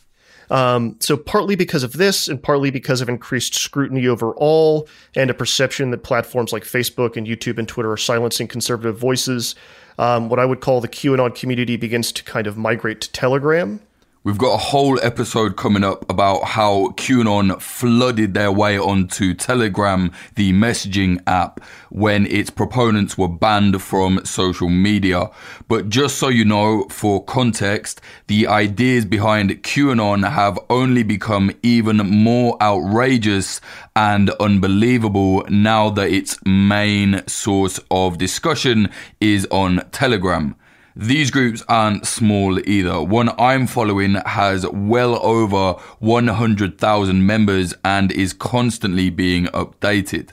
Um, 0.51 0.97
so, 1.01 1.17
partly 1.17 1.57
because 1.57 1.83
of 1.83 1.95
this, 1.95 2.29
and 2.29 2.41
partly 2.41 2.71
because 2.71 3.01
of 3.01 3.09
increased 3.09 3.55
scrutiny 3.55 4.07
overall, 4.07 4.89
and 5.17 5.31
a 5.31 5.35
perception 5.35 5.91
that 5.91 6.05
platforms 6.05 6.53
like 6.53 6.63
Facebook 6.63 7.17
and 7.17 7.27
YouTube 7.27 7.59
and 7.59 7.67
Twitter 7.67 7.91
are 7.91 7.97
silencing 7.97 8.47
conservative 8.47 8.97
voices, 8.97 9.57
um, 9.99 10.29
what 10.29 10.39
I 10.39 10.45
would 10.45 10.61
call 10.61 10.81
the 10.81 10.89
QAnon 10.89 11.35
community 11.35 11.77
begins 11.77 12.13
to 12.13 12.23
kind 12.23 12.47
of 12.47 12.57
migrate 12.57 13.01
to 13.01 13.11
Telegram. 13.11 13.81
We've 14.23 14.37
got 14.37 14.53
a 14.53 14.59
whole 14.59 15.01
episode 15.01 15.57
coming 15.57 15.83
up 15.83 16.05
about 16.11 16.45
how 16.45 16.89
QAnon 16.99 17.59
flooded 17.59 18.35
their 18.35 18.53
way 18.53 18.79
onto 18.79 19.33
Telegram, 19.33 20.13
the 20.35 20.53
messaging 20.53 21.23
app, 21.27 21.59
when 21.89 22.27
its 22.27 22.51
proponents 22.51 23.17
were 23.17 23.29
banned 23.29 23.81
from 23.81 24.23
social 24.27 24.69
media. 24.69 25.31
But 25.69 25.89
just 25.89 26.19
so 26.19 26.29
you 26.29 26.45
know, 26.45 26.87
for 26.91 27.25
context, 27.25 28.03
the 28.27 28.47
ideas 28.47 29.07
behind 29.07 29.63
QAnon 29.63 30.31
have 30.31 30.59
only 30.69 31.03
become 31.03 31.51
even 31.63 31.97
more 31.97 32.63
outrageous 32.63 33.63
and 33.97 34.29
unbelievable 34.33 35.47
now 35.49 35.89
that 35.89 36.11
its 36.11 36.37
main 36.45 37.27
source 37.27 37.81
of 37.91 38.19
discussion 38.19 38.91
is 39.19 39.47
on 39.51 39.81
Telegram. 39.93 40.57
These 40.97 41.31
groups 41.31 41.63
aren't 41.69 42.07
small 42.07 42.59
either. 42.69 43.03
One 43.03 43.31
I'm 43.39 43.67
following 43.67 44.15
has 44.15 44.67
well 44.67 45.25
over 45.25 45.81
100,000 46.01 47.27
members 47.27 47.75
and 47.85 48.11
is 48.13 48.33
constantly 48.33 49.11
being 49.11 49.47
updated. 49.47 50.31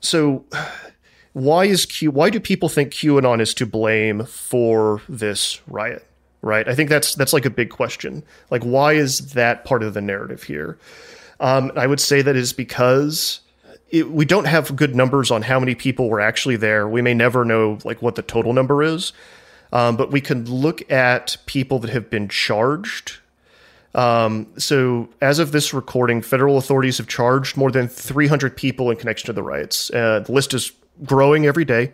So, 0.00 0.44
why 1.32 1.66
is 1.66 1.86
Q? 1.86 2.10
Why 2.10 2.30
do 2.30 2.40
people 2.40 2.68
think 2.68 2.92
QAnon 2.92 3.40
is 3.40 3.54
to 3.54 3.66
blame 3.66 4.24
for 4.24 5.02
this 5.08 5.60
riot? 5.66 6.06
Right. 6.42 6.66
I 6.66 6.74
think 6.74 6.88
that's 6.88 7.14
that's 7.14 7.34
like 7.34 7.44
a 7.44 7.50
big 7.50 7.68
question. 7.70 8.22
Like, 8.50 8.62
why 8.62 8.94
is 8.94 9.32
that 9.32 9.64
part 9.64 9.82
of 9.82 9.92
the 9.92 10.00
narrative 10.00 10.42
here? 10.42 10.78
Um, 11.38 11.72
I 11.76 11.86
would 11.86 12.00
say 12.00 12.22
that 12.22 12.36
is 12.36 12.52
because 12.52 13.40
it, 13.90 14.10
we 14.10 14.24
don't 14.24 14.46
have 14.46 14.74
good 14.74 14.94
numbers 14.94 15.30
on 15.30 15.42
how 15.42 15.60
many 15.60 15.74
people 15.74 16.08
were 16.08 16.20
actually 16.20 16.56
there. 16.56 16.88
We 16.88 17.02
may 17.02 17.14
never 17.14 17.44
know 17.44 17.78
like 17.84 18.00
what 18.00 18.14
the 18.14 18.22
total 18.22 18.52
number 18.52 18.82
is. 18.82 19.12
Um, 19.72 19.96
but 19.96 20.10
we 20.10 20.20
can 20.20 20.50
look 20.50 20.90
at 20.90 21.36
people 21.46 21.78
that 21.80 21.90
have 21.90 22.10
been 22.10 22.28
charged. 22.28 23.18
Um, 23.94 24.46
so, 24.56 25.08
as 25.20 25.38
of 25.38 25.52
this 25.52 25.74
recording, 25.74 26.22
federal 26.22 26.56
authorities 26.58 26.98
have 26.98 27.08
charged 27.08 27.56
more 27.56 27.70
than 27.70 27.88
300 27.88 28.56
people 28.56 28.90
in 28.90 28.96
connection 28.96 29.26
to 29.26 29.32
the 29.32 29.42
riots. 29.42 29.90
Uh, 29.90 30.20
the 30.20 30.32
list 30.32 30.54
is 30.54 30.72
growing 31.04 31.46
every 31.46 31.64
day, 31.64 31.92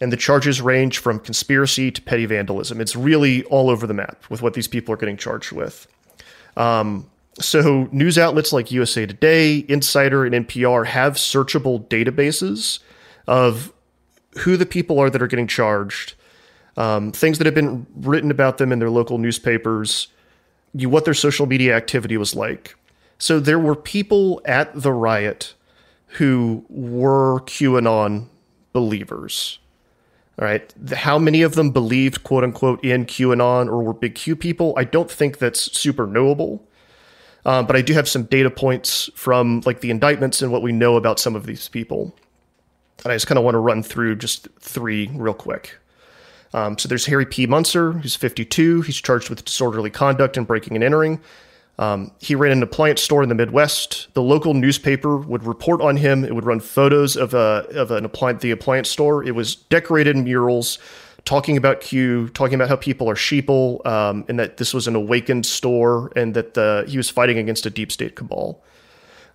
and 0.00 0.12
the 0.12 0.16
charges 0.16 0.60
range 0.60 0.98
from 0.98 1.20
conspiracy 1.20 1.90
to 1.92 2.02
petty 2.02 2.26
vandalism. 2.26 2.80
It's 2.80 2.96
really 2.96 3.44
all 3.44 3.70
over 3.70 3.86
the 3.86 3.94
map 3.94 4.24
with 4.28 4.42
what 4.42 4.54
these 4.54 4.66
people 4.66 4.92
are 4.92 4.96
getting 4.96 5.16
charged 5.16 5.52
with. 5.52 5.86
Um, 6.56 7.08
so, 7.38 7.88
news 7.92 8.18
outlets 8.18 8.52
like 8.52 8.72
USA 8.72 9.06
Today, 9.06 9.64
Insider, 9.68 10.24
and 10.24 10.46
NPR 10.46 10.86
have 10.86 11.14
searchable 11.14 11.86
databases 11.86 12.80
of 13.26 13.72
who 14.38 14.56
the 14.56 14.66
people 14.66 14.98
are 14.98 15.10
that 15.10 15.22
are 15.22 15.28
getting 15.28 15.46
charged 15.46 16.14
um, 16.76 17.12
things 17.12 17.38
that 17.38 17.46
have 17.46 17.54
been 17.54 17.86
written 17.94 18.30
about 18.30 18.58
them 18.58 18.72
in 18.72 18.78
their 18.78 18.90
local 18.90 19.18
newspapers, 19.18 20.08
you, 20.74 20.88
what 20.88 21.04
their 21.04 21.14
social 21.14 21.46
media 21.46 21.76
activity 21.76 22.16
was 22.16 22.34
like. 22.34 22.76
So 23.18 23.38
there 23.40 23.58
were 23.58 23.76
people 23.76 24.40
at 24.44 24.74
the 24.74 24.92
riot 24.92 25.54
who 26.06 26.64
were 26.68 27.40
QAnon 27.40 28.26
believers. 28.72 29.58
All 30.38 30.44
right. 30.44 30.74
How 30.92 31.18
many 31.18 31.42
of 31.42 31.54
them 31.54 31.70
believed, 31.70 32.24
quote 32.24 32.42
unquote, 32.42 32.84
in 32.84 33.06
QAnon 33.06 33.68
or 33.68 33.82
were 33.82 33.92
big 33.92 34.16
Q 34.16 34.34
people? 34.34 34.74
I 34.76 34.84
don't 34.84 35.10
think 35.10 35.38
that's 35.38 35.78
super 35.78 36.06
knowable. 36.06 36.66
Um, 37.46 37.66
but 37.66 37.76
I 37.76 37.82
do 37.82 37.92
have 37.92 38.08
some 38.08 38.24
data 38.24 38.50
points 38.50 39.10
from 39.14 39.62
like 39.64 39.80
the 39.80 39.90
indictments 39.90 40.42
and 40.42 40.50
what 40.50 40.62
we 40.62 40.72
know 40.72 40.96
about 40.96 41.20
some 41.20 41.36
of 41.36 41.46
these 41.46 41.68
people. 41.68 42.16
And 43.04 43.12
I 43.12 43.16
just 43.16 43.26
kind 43.26 43.38
of 43.38 43.44
want 43.44 43.54
to 43.54 43.58
run 43.58 43.82
through 43.82 44.16
just 44.16 44.48
three 44.60 45.10
real 45.14 45.34
quick. 45.34 45.76
Um, 46.54 46.78
so 46.78 46.88
there's 46.88 47.04
Harry 47.06 47.26
P. 47.26 47.48
Muncer, 47.48 48.00
who's 48.00 48.14
52. 48.14 48.82
He's 48.82 49.00
charged 49.00 49.28
with 49.28 49.44
disorderly 49.44 49.90
conduct 49.90 50.36
and 50.36 50.46
breaking 50.46 50.76
and 50.76 50.84
entering. 50.84 51.20
Um, 51.80 52.12
he 52.20 52.36
ran 52.36 52.52
an 52.52 52.62
appliance 52.62 53.02
store 53.02 53.24
in 53.24 53.28
the 53.28 53.34
Midwest. 53.34 54.06
The 54.14 54.22
local 54.22 54.54
newspaper 54.54 55.16
would 55.16 55.42
report 55.42 55.80
on 55.80 55.96
him. 55.96 56.24
It 56.24 56.32
would 56.32 56.44
run 56.44 56.60
photos 56.60 57.16
of 57.16 57.34
a 57.34 57.66
of 57.74 57.90
an 57.90 58.04
appliance, 58.04 58.42
the 58.42 58.52
appliance 58.52 58.88
store. 58.88 59.24
It 59.24 59.34
was 59.34 59.56
decorated 59.56 60.14
in 60.14 60.22
murals, 60.22 60.78
talking 61.24 61.56
about 61.56 61.80
Q, 61.80 62.28
talking 62.28 62.54
about 62.54 62.68
how 62.68 62.76
people 62.76 63.10
are 63.10 63.16
sheeple, 63.16 63.84
um, 63.84 64.24
and 64.28 64.38
that 64.38 64.58
this 64.58 64.72
was 64.72 64.86
an 64.86 64.94
awakened 64.94 65.46
store, 65.46 66.12
and 66.14 66.34
that 66.34 66.54
the, 66.54 66.84
he 66.86 66.96
was 66.96 67.10
fighting 67.10 67.38
against 67.38 67.66
a 67.66 67.70
deep 67.70 67.90
state 67.90 68.14
cabal. 68.14 68.62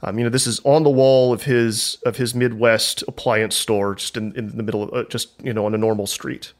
Um, 0.02 0.18
you 0.18 0.24
know, 0.24 0.30
this 0.30 0.48
is 0.48 0.62
on 0.64 0.84
the 0.84 0.90
wall 0.90 1.34
of 1.34 1.44
his 1.44 1.98
of 2.06 2.16
his 2.16 2.34
Midwest 2.34 3.04
appliance 3.06 3.58
store, 3.58 3.96
just 3.96 4.16
in, 4.16 4.34
in 4.38 4.56
the 4.56 4.64
middle 4.64 4.84
of 4.84 4.94
uh, 4.94 5.04
just 5.10 5.32
you 5.44 5.52
know 5.52 5.66
on 5.66 5.76
a 5.76 5.78
normal 5.78 6.08
street. 6.08 6.54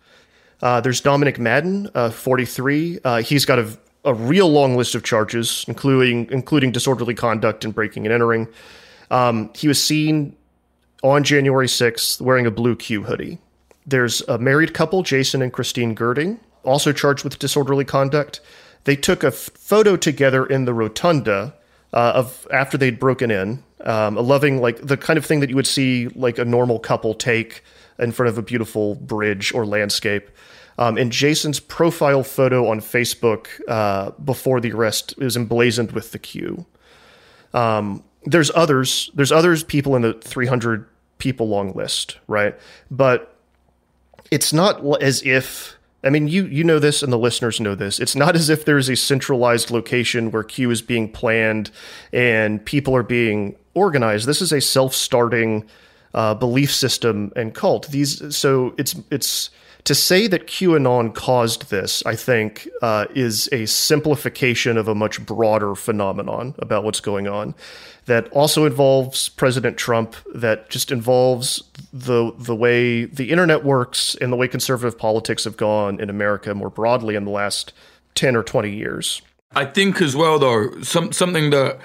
Uh, 0.62 0.82
there's 0.82 1.02
Dominic 1.02 1.40
Madden, 1.40 1.90
uh, 1.96 2.10
43. 2.10 3.00
Uh, 3.04 3.22
he's 3.22 3.46
got 3.46 3.60
a, 3.60 3.78
a, 4.04 4.14
real 4.14 4.50
long 4.50 4.76
list 4.76 4.94
of 4.94 5.04
charges, 5.04 5.64
including 5.68 6.28
including 6.32 6.72
disorderly 6.72 7.16
conduct 7.16 7.64
and 7.64 7.74
breaking 7.74 8.06
and 8.06 8.14
entering. 8.14 8.48
Um, 9.10 9.52
he 9.56 9.68
was 9.68 9.82
seen 9.82 10.36
on 11.02 11.24
January 11.24 11.68
6th 11.68 12.20
wearing 12.20 12.46
a 12.46 12.52
blue 12.52 12.76
Q 12.76 13.04
hoodie. 13.04 13.40
There's 13.86 14.22
a 14.28 14.38
married 14.38 14.74
couple, 14.74 15.02
Jason 15.02 15.42
and 15.42 15.52
Christine 15.52 15.96
Girding, 15.96 16.40
also 16.64 16.92
charged 16.92 17.24
with 17.24 17.40
disorderly 17.40 17.86
conduct. 17.86 18.42
They 18.84 18.96
took 18.96 19.24
a 19.24 19.28
f- 19.28 19.50
photo 19.56 19.96
together 19.96 20.46
in 20.46 20.66
the 20.66 20.74
rotunda 20.74 21.56
uh, 21.94 22.12
of 22.16 22.48
after 22.52 22.78
they'd 22.78 23.00
broken 23.00 23.32
in, 23.32 23.64
um, 23.86 24.18
a 24.18 24.22
loving 24.22 24.62
like 24.62 24.86
the 24.86 24.98
kind 24.98 25.18
of 25.18 25.26
thing 25.26 25.40
that 25.40 25.50
you 25.50 25.56
would 25.56 25.68
see 25.68 26.08
like 26.10 26.38
a 26.38 26.46
normal 26.46 26.80
couple 26.80 27.14
take 27.14 27.64
in 28.00 28.12
front 28.12 28.30
of 28.30 28.38
a 28.38 28.42
beautiful 28.42 28.96
bridge 28.96 29.54
or 29.54 29.66
landscape. 29.66 30.30
Um, 30.78 30.98
and 30.98 31.12
Jason's 31.12 31.60
profile 31.60 32.24
photo 32.24 32.70
on 32.70 32.80
Facebook 32.80 33.48
uh, 33.68 34.12
before 34.12 34.62
the 34.62 34.72
arrest 34.72 35.14
is 35.18 35.36
emblazoned 35.36 35.92
with 35.92 36.12
the 36.12 36.20
Q. 36.20 36.66
Um, 37.54 38.04
there's 38.24 38.52
others. 38.56 39.10
There's 39.14 39.32
others 39.32 39.64
people 39.64 39.96
in 39.96 40.02
the 40.02 40.14
300 40.14 40.88
people 41.18 41.50
long 41.50 41.74
list, 41.74 42.18
right? 42.28 42.58
But 42.90 43.36
it's 44.32 44.54
not 44.54 45.02
as 45.02 45.22
if 45.24 45.78
I 46.04 46.10
mean, 46.10 46.30
you 46.30 46.46
you 46.46 46.64
know 46.64 46.80
this, 46.80 47.04
and 47.04 47.12
the 47.12 47.18
listeners 47.18 47.60
know 47.60 47.76
this. 47.76 48.00
It's 48.00 48.16
not 48.16 48.36
as 48.36 48.50
if 48.50 48.64
there's 48.64 48.88
a 48.88 48.96
centralized 48.96 49.70
location 49.70 50.32
where 50.32 50.44
Q 50.44 50.72
is 50.72 50.82
being 50.82 51.12
planned 51.12 51.72
and 52.14 52.64
people 52.64 52.96
are 52.96 53.04
being 53.04 53.56
organized. 53.74 54.26
This 54.26 54.42
is 54.42 54.54
a 54.54 54.62
self-starting 54.62 55.68
uh, 56.14 56.34
belief 56.34 56.74
system 56.74 57.32
and 57.36 57.54
cult. 57.54 57.88
These 57.90 58.36
so 58.36 58.74
it's 58.78 58.96
it's 59.12 59.50
to 59.86 59.96
say 59.96 60.28
that 60.28 60.46
QAnon 60.46 61.16
caused 61.16 61.70
this, 61.70 62.04
I 62.06 62.16
think, 62.16 62.68
uh, 62.82 63.06
is 63.16 63.48
a 63.52 63.66
simplification 63.66 64.78
of 64.78 64.88
a 64.88 64.94
much 64.94 65.26
broader 65.26 65.74
phenomenon 65.74 66.54
about 66.60 66.84
what's 66.84 67.00
going 67.00 67.28
on. 67.28 67.56
That 68.06 68.28
also 68.30 68.66
involves 68.66 69.30
President 69.30 69.78
Trump. 69.78 70.16
That 70.34 70.70
just 70.70 70.92
involves 70.92 71.64
the 71.94 72.34
the 72.38 72.56
way 72.56 73.06
the 73.06 73.30
internet 73.32 73.64
works 73.64 74.16
and 74.20 74.32
the 74.32 74.36
way 74.36 74.48
conservative 74.48 74.98
politics 74.98 75.44
have 75.44 75.58
gone 75.58 76.00
in 76.00 76.10
America 76.10 76.54
more 76.54 76.70
broadly 76.70 77.16
in 77.16 77.26
the 77.26 77.32
last 77.32 77.72
ten 78.16 78.36
or 78.36 78.44
twenty 78.44 78.76
years. 78.76 79.22
I 79.56 79.66
think 79.66 80.02
as 80.02 80.16
well, 80.16 80.40
though, 80.40 80.82
some 80.82 81.12
something 81.12 81.50
that 81.52 81.80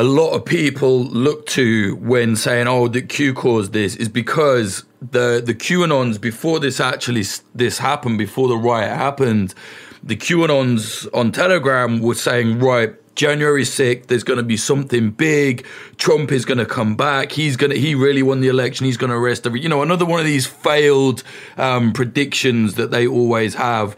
a 0.00 0.02
lot 0.02 0.30
of 0.30 0.46
people 0.46 1.04
look 1.04 1.44
to 1.44 1.94
when 1.96 2.34
saying, 2.34 2.66
"Oh, 2.66 2.88
the 2.88 3.02
Q 3.02 3.34
caused 3.34 3.74
this," 3.74 3.96
is 3.96 4.08
because 4.08 4.84
the 5.02 5.42
the 5.44 5.52
QAnons 5.54 6.18
before 6.18 6.58
this 6.58 6.80
actually 6.80 7.24
this 7.54 7.76
happened, 7.76 8.16
before 8.16 8.48
the 8.48 8.56
riot 8.56 8.96
happened, 8.96 9.54
the 10.02 10.16
QAnons 10.16 11.06
on 11.12 11.32
Telegram 11.32 12.00
were 12.00 12.14
saying, 12.14 12.60
"Right, 12.60 12.94
January 13.14 13.64
6th, 13.64 14.06
there's 14.06 14.24
going 14.24 14.38
to 14.38 14.42
be 14.42 14.56
something 14.56 15.10
big. 15.10 15.66
Trump 15.98 16.32
is 16.32 16.46
going 16.46 16.56
to 16.56 16.64
come 16.64 16.96
back. 16.96 17.32
He's 17.32 17.58
going 17.58 17.70
to, 17.70 17.78
he 17.78 17.94
really 17.94 18.22
won 18.22 18.40
the 18.40 18.48
election. 18.48 18.86
He's 18.86 18.96
going 18.96 19.10
to 19.10 19.16
arrest 19.16 19.46
every, 19.46 19.60
you 19.60 19.68
know, 19.68 19.82
another 19.82 20.06
one 20.06 20.18
of 20.18 20.24
these 20.24 20.46
failed 20.46 21.22
um, 21.58 21.92
predictions 21.92 22.76
that 22.76 22.90
they 22.90 23.06
always 23.06 23.52
have. 23.56 23.94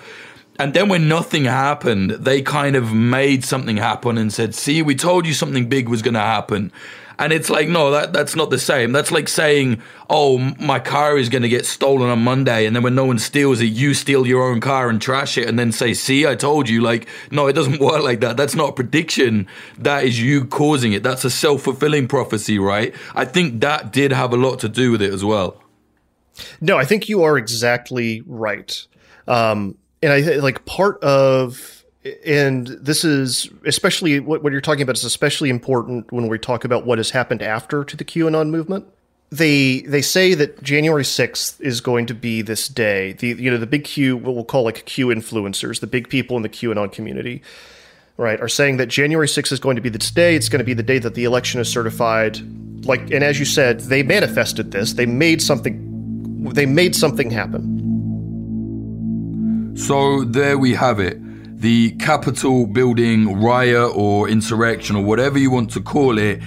And 0.63 0.75
then 0.75 0.89
when 0.89 1.09
nothing 1.09 1.47
happened, 1.47 2.13
they 2.13 2.41
kind 2.41 2.77
of 2.77 2.95
made 2.95 3.45
something 3.45 3.79
happen 3.79 4.17
and 4.17 4.33
said, 4.33 4.55
see, 4.55 4.81
we 4.81 4.95
told 4.95 5.27
you 5.27 5.35
something 5.35 5.69
big 5.69 5.89
was 5.89 6.03
going 6.03 6.15
to 6.15 6.21
happen. 6.21 6.71
And 7.19 7.33
it's 7.33 7.51
like, 7.51 7.69
no, 7.69 7.91
that, 7.91 8.13
that's 8.13 8.37
not 8.37 8.51
the 8.51 8.61
same. 8.61 8.93
That's 8.93 9.11
like 9.11 9.29
saying, 9.29 9.83
oh, 10.09 10.39
my 10.61 10.79
car 10.79 11.19
is 11.19 11.29
going 11.29 11.43
to 11.43 11.49
get 11.49 11.67
stolen 11.67 12.11
on 12.11 12.23
Monday. 12.23 12.65
And 12.65 12.77
then 12.77 12.85
when 12.85 12.95
no 12.95 13.05
one 13.05 13.19
steals 13.19 13.61
it, 13.61 13.73
you 13.73 13.93
steal 13.93 14.25
your 14.25 14.49
own 14.49 14.61
car 14.61 14.89
and 14.89 15.03
trash 15.03 15.37
it 15.37 15.49
and 15.49 15.59
then 15.59 15.73
say, 15.73 15.95
see, 15.95 16.29
I 16.29 16.37
told 16.37 16.69
you. 16.69 16.81
Like, 16.81 17.09
no, 17.33 17.49
it 17.49 17.55
doesn't 17.55 17.81
work 17.81 18.05
like 18.05 18.21
that. 18.21 18.37
That's 18.37 18.55
not 18.55 18.69
a 18.69 18.73
prediction. 18.73 19.49
That 19.79 20.05
is 20.05 20.23
you 20.23 20.45
causing 20.45 20.93
it. 20.93 21.03
That's 21.03 21.25
a 21.25 21.31
self 21.31 21.63
fulfilling 21.63 22.07
prophecy, 22.07 22.61
right? 22.61 22.95
I 23.17 23.25
think 23.25 23.63
that 23.63 23.93
did 23.93 24.13
have 24.13 24.33
a 24.33 24.37
lot 24.37 24.61
to 24.61 24.69
do 24.69 24.93
with 24.93 25.03
it 25.03 25.13
as 25.13 25.25
well. 25.25 25.61
No, 26.61 26.79
I 26.79 26.85
think 26.85 27.09
you 27.09 27.25
are 27.25 27.37
exactly 27.37 28.23
right. 28.27 28.87
Um, 29.27 29.77
and 30.03 30.13
I 30.13 30.21
like 30.37 30.65
part 30.65 31.03
of 31.03 31.83
and 32.27 32.67
this 32.67 33.05
is 33.05 33.49
especially 33.65 34.19
what, 34.21 34.43
what 34.43 34.53
you're 34.53 34.61
talking 34.61 34.83
about 34.83 34.97
is 34.97 35.05
especially 35.05 35.51
important 35.51 36.11
when 36.13 36.29
we 36.29 36.39
talk 36.39 36.65
about 36.65 36.85
what 36.85 36.99
has 36.99 37.11
happened 37.11 37.43
after 37.43 37.85
to 37.85 37.97
the 37.97 38.05
QAnon 38.05 38.51
movement. 38.51 38.87
They 39.31 39.81
they 39.83 40.03
say 40.03 40.35
that 40.35 40.63
January 40.63 41.05
6th 41.05 41.61
is 41.61 41.81
going 41.81 42.07
to 42.07 42.15
be 42.15 42.43
this 42.43 42.69
day. 42.69 43.13
The 43.15 43.29
you 43.29 43.51
know 43.51 43.57
the 43.57 43.67
big 43.67 43.85
Q 43.85 44.17
what 44.17 44.35
we'll 44.35 44.45
call 44.45 44.65
like 44.65 44.85
Q 44.85 45.07
influencers, 45.07 45.81
the 45.81 45.87
big 45.87 46.09
people 46.09 46.37
in 46.37 46.43
the 46.43 46.49
QAnon 46.49 46.93
community, 46.93 47.43
right, 48.17 48.41
are 48.41 48.49
saying 48.49 48.77
that 48.79 48.89
January 48.89 49.29
6th 49.29 49.53
is 49.53 49.61
going 49.61 49.77
to 49.77 49.83
be 49.83 49.89
this 49.89 50.11
day. 50.11 50.35
It's 50.35 50.49
going 50.49 50.59
to 50.59 50.65
be 50.65 50.75
the 50.75 50.83
day 50.83 50.99
that 50.99 51.15
the 51.15 51.25
election 51.25 51.61
is 51.61 51.69
certified. 51.69 52.41
Like 52.85 53.11
and 53.13 53.23
as 53.25 53.39
you 53.39 53.47
said, 53.47 53.81
they 53.81 54.03
manifested 54.03 54.73
this. 54.73 54.95
They 54.95 55.07
made 55.07 55.41
something 55.41 55.89
they 56.53 56.67
made 56.67 56.97
something 56.97 57.31
happen. 57.31 57.72
So 59.75 60.25
there 60.25 60.59
we 60.59 60.75
have 60.75 61.01
it 61.01 61.19
the 61.63 61.93
Capitol 61.93 62.67
building 62.67 63.41
riot 63.41 63.93
or 63.95 64.29
insurrection 64.29 64.97
or 64.97 65.05
whatever 65.05 65.39
you 65.39 65.49
want 65.49 65.71
to 65.71 65.81
call 65.81 66.19
it 66.19 66.41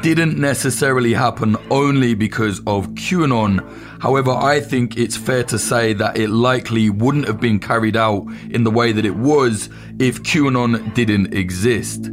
didn't 0.00 0.38
necessarily 0.38 1.12
happen 1.12 1.56
only 1.70 2.14
because 2.14 2.58
of 2.60 2.88
QAnon. 2.94 3.60
However, 4.00 4.30
I 4.30 4.60
think 4.60 4.96
it's 4.96 5.16
fair 5.16 5.44
to 5.44 5.58
say 5.58 5.92
that 5.92 6.16
it 6.16 6.28
likely 6.30 6.88
wouldn't 6.88 7.26
have 7.26 7.38
been 7.38 7.60
carried 7.60 7.96
out 7.96 8.26
in 8.50 8.64
the 8.64 8.70
way 8.70 8.92
that 8.92 9.04
it 9.04 9.14
was 9.14 9.68
if 9.98 10.22
QAnon 10.22 10.94
didn't 10.94 11.34
exist. 11.34 12.10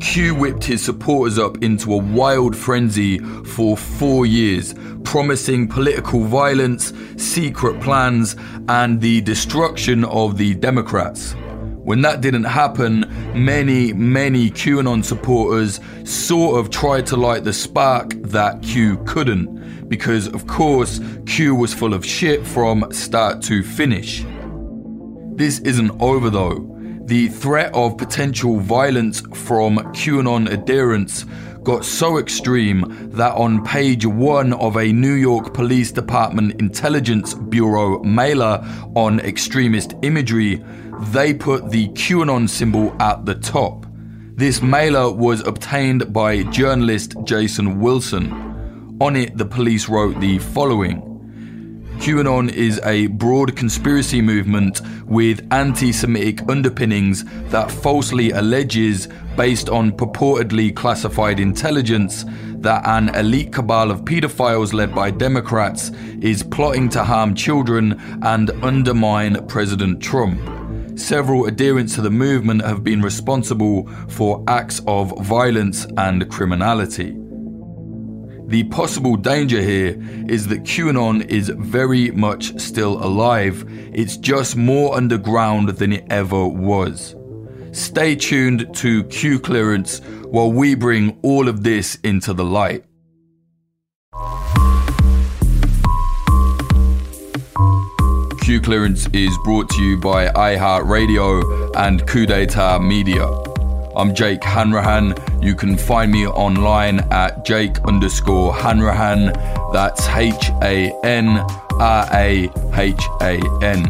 Q 0.00 0.34
whipped 0.34 0.64
his 0.64 0.84
supporters 0.84 1.38
up 1.38 1.62
into 1.62 1.92
a 1.92 1.96
wild 1.96 2.56
frenzy 2.56 3.18
for 3.18 3.76
four 3.76 4.26
years, 4.26 4.74
promising 5.02 5.68
political 5.68 6.24
violence, 6.24 6.92
secret 7.16 7.80
plans, 7.80 8.36
and 8.68 9.00
the 9.00 9.20
destruction 9.22 10.04
of 10.04 10.38
the 10.38 10.54
Democrats. 10.54 11.34
When 11.82 12.02
that 12.02 12.20
didn't 12.20 12.44
happen, 12.44 13.06
many, 13.34 13.92
many 13.92 14.50
QAnon 14.50 15.04
supporters 15.04 15.80
sort 16.04 16.60
of 16.60 16.70
tried 16.70 17.06
to 17.06 17.16
light 17.16 17.44
the 17.44 17.52
spark 17.52 18.10
that 18.22 18.62
Q 18.62 18.98
couldn't, 19.04 19.88
because 19.88 20.28
of 20.28 20.46
course, 20.46 21.00
Q 21.26 21.54
was 21.54 21.74
full 21.74 21.94
of 21.94 22.04
shit 22.04 22.46
from 22.46 22.86
start 22.92 23.42
to 23.44 23.62
finish. 23.62 24.24
This 25.34 25.60
isn't 25.60 25.90
over 26.00 26.30
though 26.30 26.77
the 27.08 27.28
threat 27.28 27.74
of 27.74 27.96
potential 27.96 28.60
violence 28.60 29.22
from 29.32 29.78
QAnon 29.94 30.46
adherents 30.50 31.24
got 31.62 31.82
so 31.82 32.18
extreme 32.18 32.84
that 33.12 33.34
on 33.34 33.64
page 33.64 34.04
one 34.04 34.52
of 34.52 34.76
a 34.76 34.92
New 34.92 35.14
York 35.14 35.54
Police 35.54 35.90
Department 35.90 36.60
Intelligence 36.60 37.32
Bureau 37.32 38.02
mailer 38.02 38.62
on 38.94 39.20
extremist 39.20 39.94
imagery, 40.02 40.62
they 41.12 41.32
put 41.32 41.70
the 41.70 41.88
QAnon 41.88 42.46
symbol 42.46 42.94
at 43.00 43.24
the 43.24 43.36
top. 43.36 43.86
This 44.34 44.60
mailer 44.60 45.10
was 45.10 45.40
obtained 45.46 46.12
by 46.12 46.42
journalist 46.42 47.14
Jason 47.24 47.80
Wilson. 47.80 48.98
On 49.00 49.16
it, 49.16 49.34
the 49.38 49.46
police 49.46 49.88
wrote 49.88 50.20
the 50.20 50.40
following 50.40 51.07
QAnon 51.98 52.52
is 52.52 52.80
a 52.84 53.08
broad 53.08 53.56
conspiracy 53.56 54.22
movement 54.22 54.80
with 55.06 55.44
anti 55.52 55.90
Semitic 55.90 56.48
underpinnings 56.48 57.24
that 57.50 57.70
falsely 57.70 58.30
alleges, 58.30 59.08
based 59.36 59.68
on 59.68 59.90
purportedly 59.90 60.74
classified 60.74 61.40
intelligence, 61.40 62.24
that 62.58 62.86
an 62.86 63.08
elite 63.16 63.52
cabal 63.52 63.90
of 63.90 64.02
pedophiles 64.02 64.72
led 64.72 64.94
by 64.94 65.10
Democrats 65.10 65.90
is 66.22 66.44
plotting 66.44 66.88
to 66.90 67.02
harm 67.02 67.34
children 67.34 68.00
and 68.22 68.50
undermine 68.62 69.44
President 69.48 70.00
Trump. 70.00 70.40
Several 70.96 71.48
adherents 71.48 71.96
to 71.96 72.00
the 72.00 72.10
movement 72.10 72.62
have 72.62 72.84
been 72.84 73.02
responsible 73.02 73.88
for 74.08 74.44
acts 74.46 74.80
of 74.86 75.18
violence 75.26 75.84
and 75.96 76.30
criminality. 76.30 77.16
The 78.48 78.64
possible 78.64 79.16
danger 79.16 79.60
here 79.60 79.94
is 80.26 80.46
that 80.46 80.62
QAnon 80.62 81.26
is 81.28 81.50
very 81.50 82.10
much 82.12 82.58
still 82.58 82.94
alive. 83.04 83.62
It's 83.92 84.16
just 84.16 84.56
more 84.56 84.96
underground 84.96 85.68
than 85.68 85.92
it 85.92 86.06
ever 86.08 86.46
was. 86.46 87.14
Stay 87.72 88.16
tuned 88.16 88.74
to 88.76 89.04
Q 89.04 89.38
Clearance 89.38 90.00
while 90.30 90.50
we 90.50 90.74
bring 90.74 91.18
all 91.20 91.46
of 91.46 91.62
this 91.62 91.96
into 91.96 92.32
the 92.32 92.44
light. 92.44 92.84
Q 98.40 98.62
Clearance 98.62 99.08
is 99.12 99.36
brought 99.44 99.68
to 99.68 99.82
you 99.82 99.98
by 99.98 100.28
iHeartRadio 100.28 101.76
and 101.76 102.06
Coup 102.06 102.24
d'etat 102.24 102.78
Media. 102.78 103.47
I'm 103.98 104.14
Jake 104.14 104.44
Hanrahan. 104.44 105.12
You 105.42 105.56
can 105.56 105.76
find 105.76 106.12
me 106.12 106.24
online 106.24 107.00
at 107.10 107.44
Jake 107.44 107.80
underscore 107.80 108.54
Hanrahan. 108.54 109.32
That's 109.72 110.06
H 110.10 110.50
A 110.62 110.96
N 111.02 111.26
R 111.80 112.08
A 112.12 112.48
H 112.74 113.02
A 113.20 113.40
N. 113.60 113.82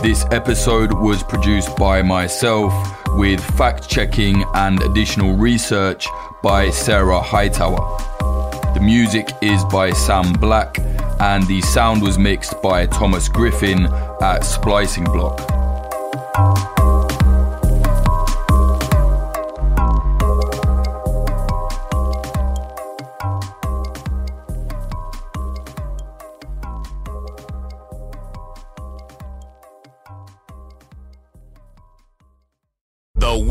This 0.00 0.24
episode 0.30 0.94
was 0.94 1.22
produced 1.22 1.76
by 1.76 2.00
myself 2.00 2.72
with 3.18 3.38
fact 3.58 3.86
checking 3.86 4.42
and 4.54 4.80
additional 4.80 5.36
research 5.36 6.08
by 6.42 6.70
Sarah 6.70 7.20
Hightower. 7.20 7.98
The 8.72 8.80
music 8.80 9.28
is 9.42 9.62
by 9.66 9.90
Sam 9.90 10.32
Black 10.32 10.78
and 11.20 11.46
the 11.48 11.60
sound 11.60 12.00
was 12.00 12.18
mixed 12.18 12.62
by 12.62 12.86
Thomas 12.86 13.28
Griffin 13.28 13.92
at 14.22 14.40
Splicing 14.40 15.04
Block. 15.04 16.77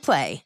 Play. 0.00 0.45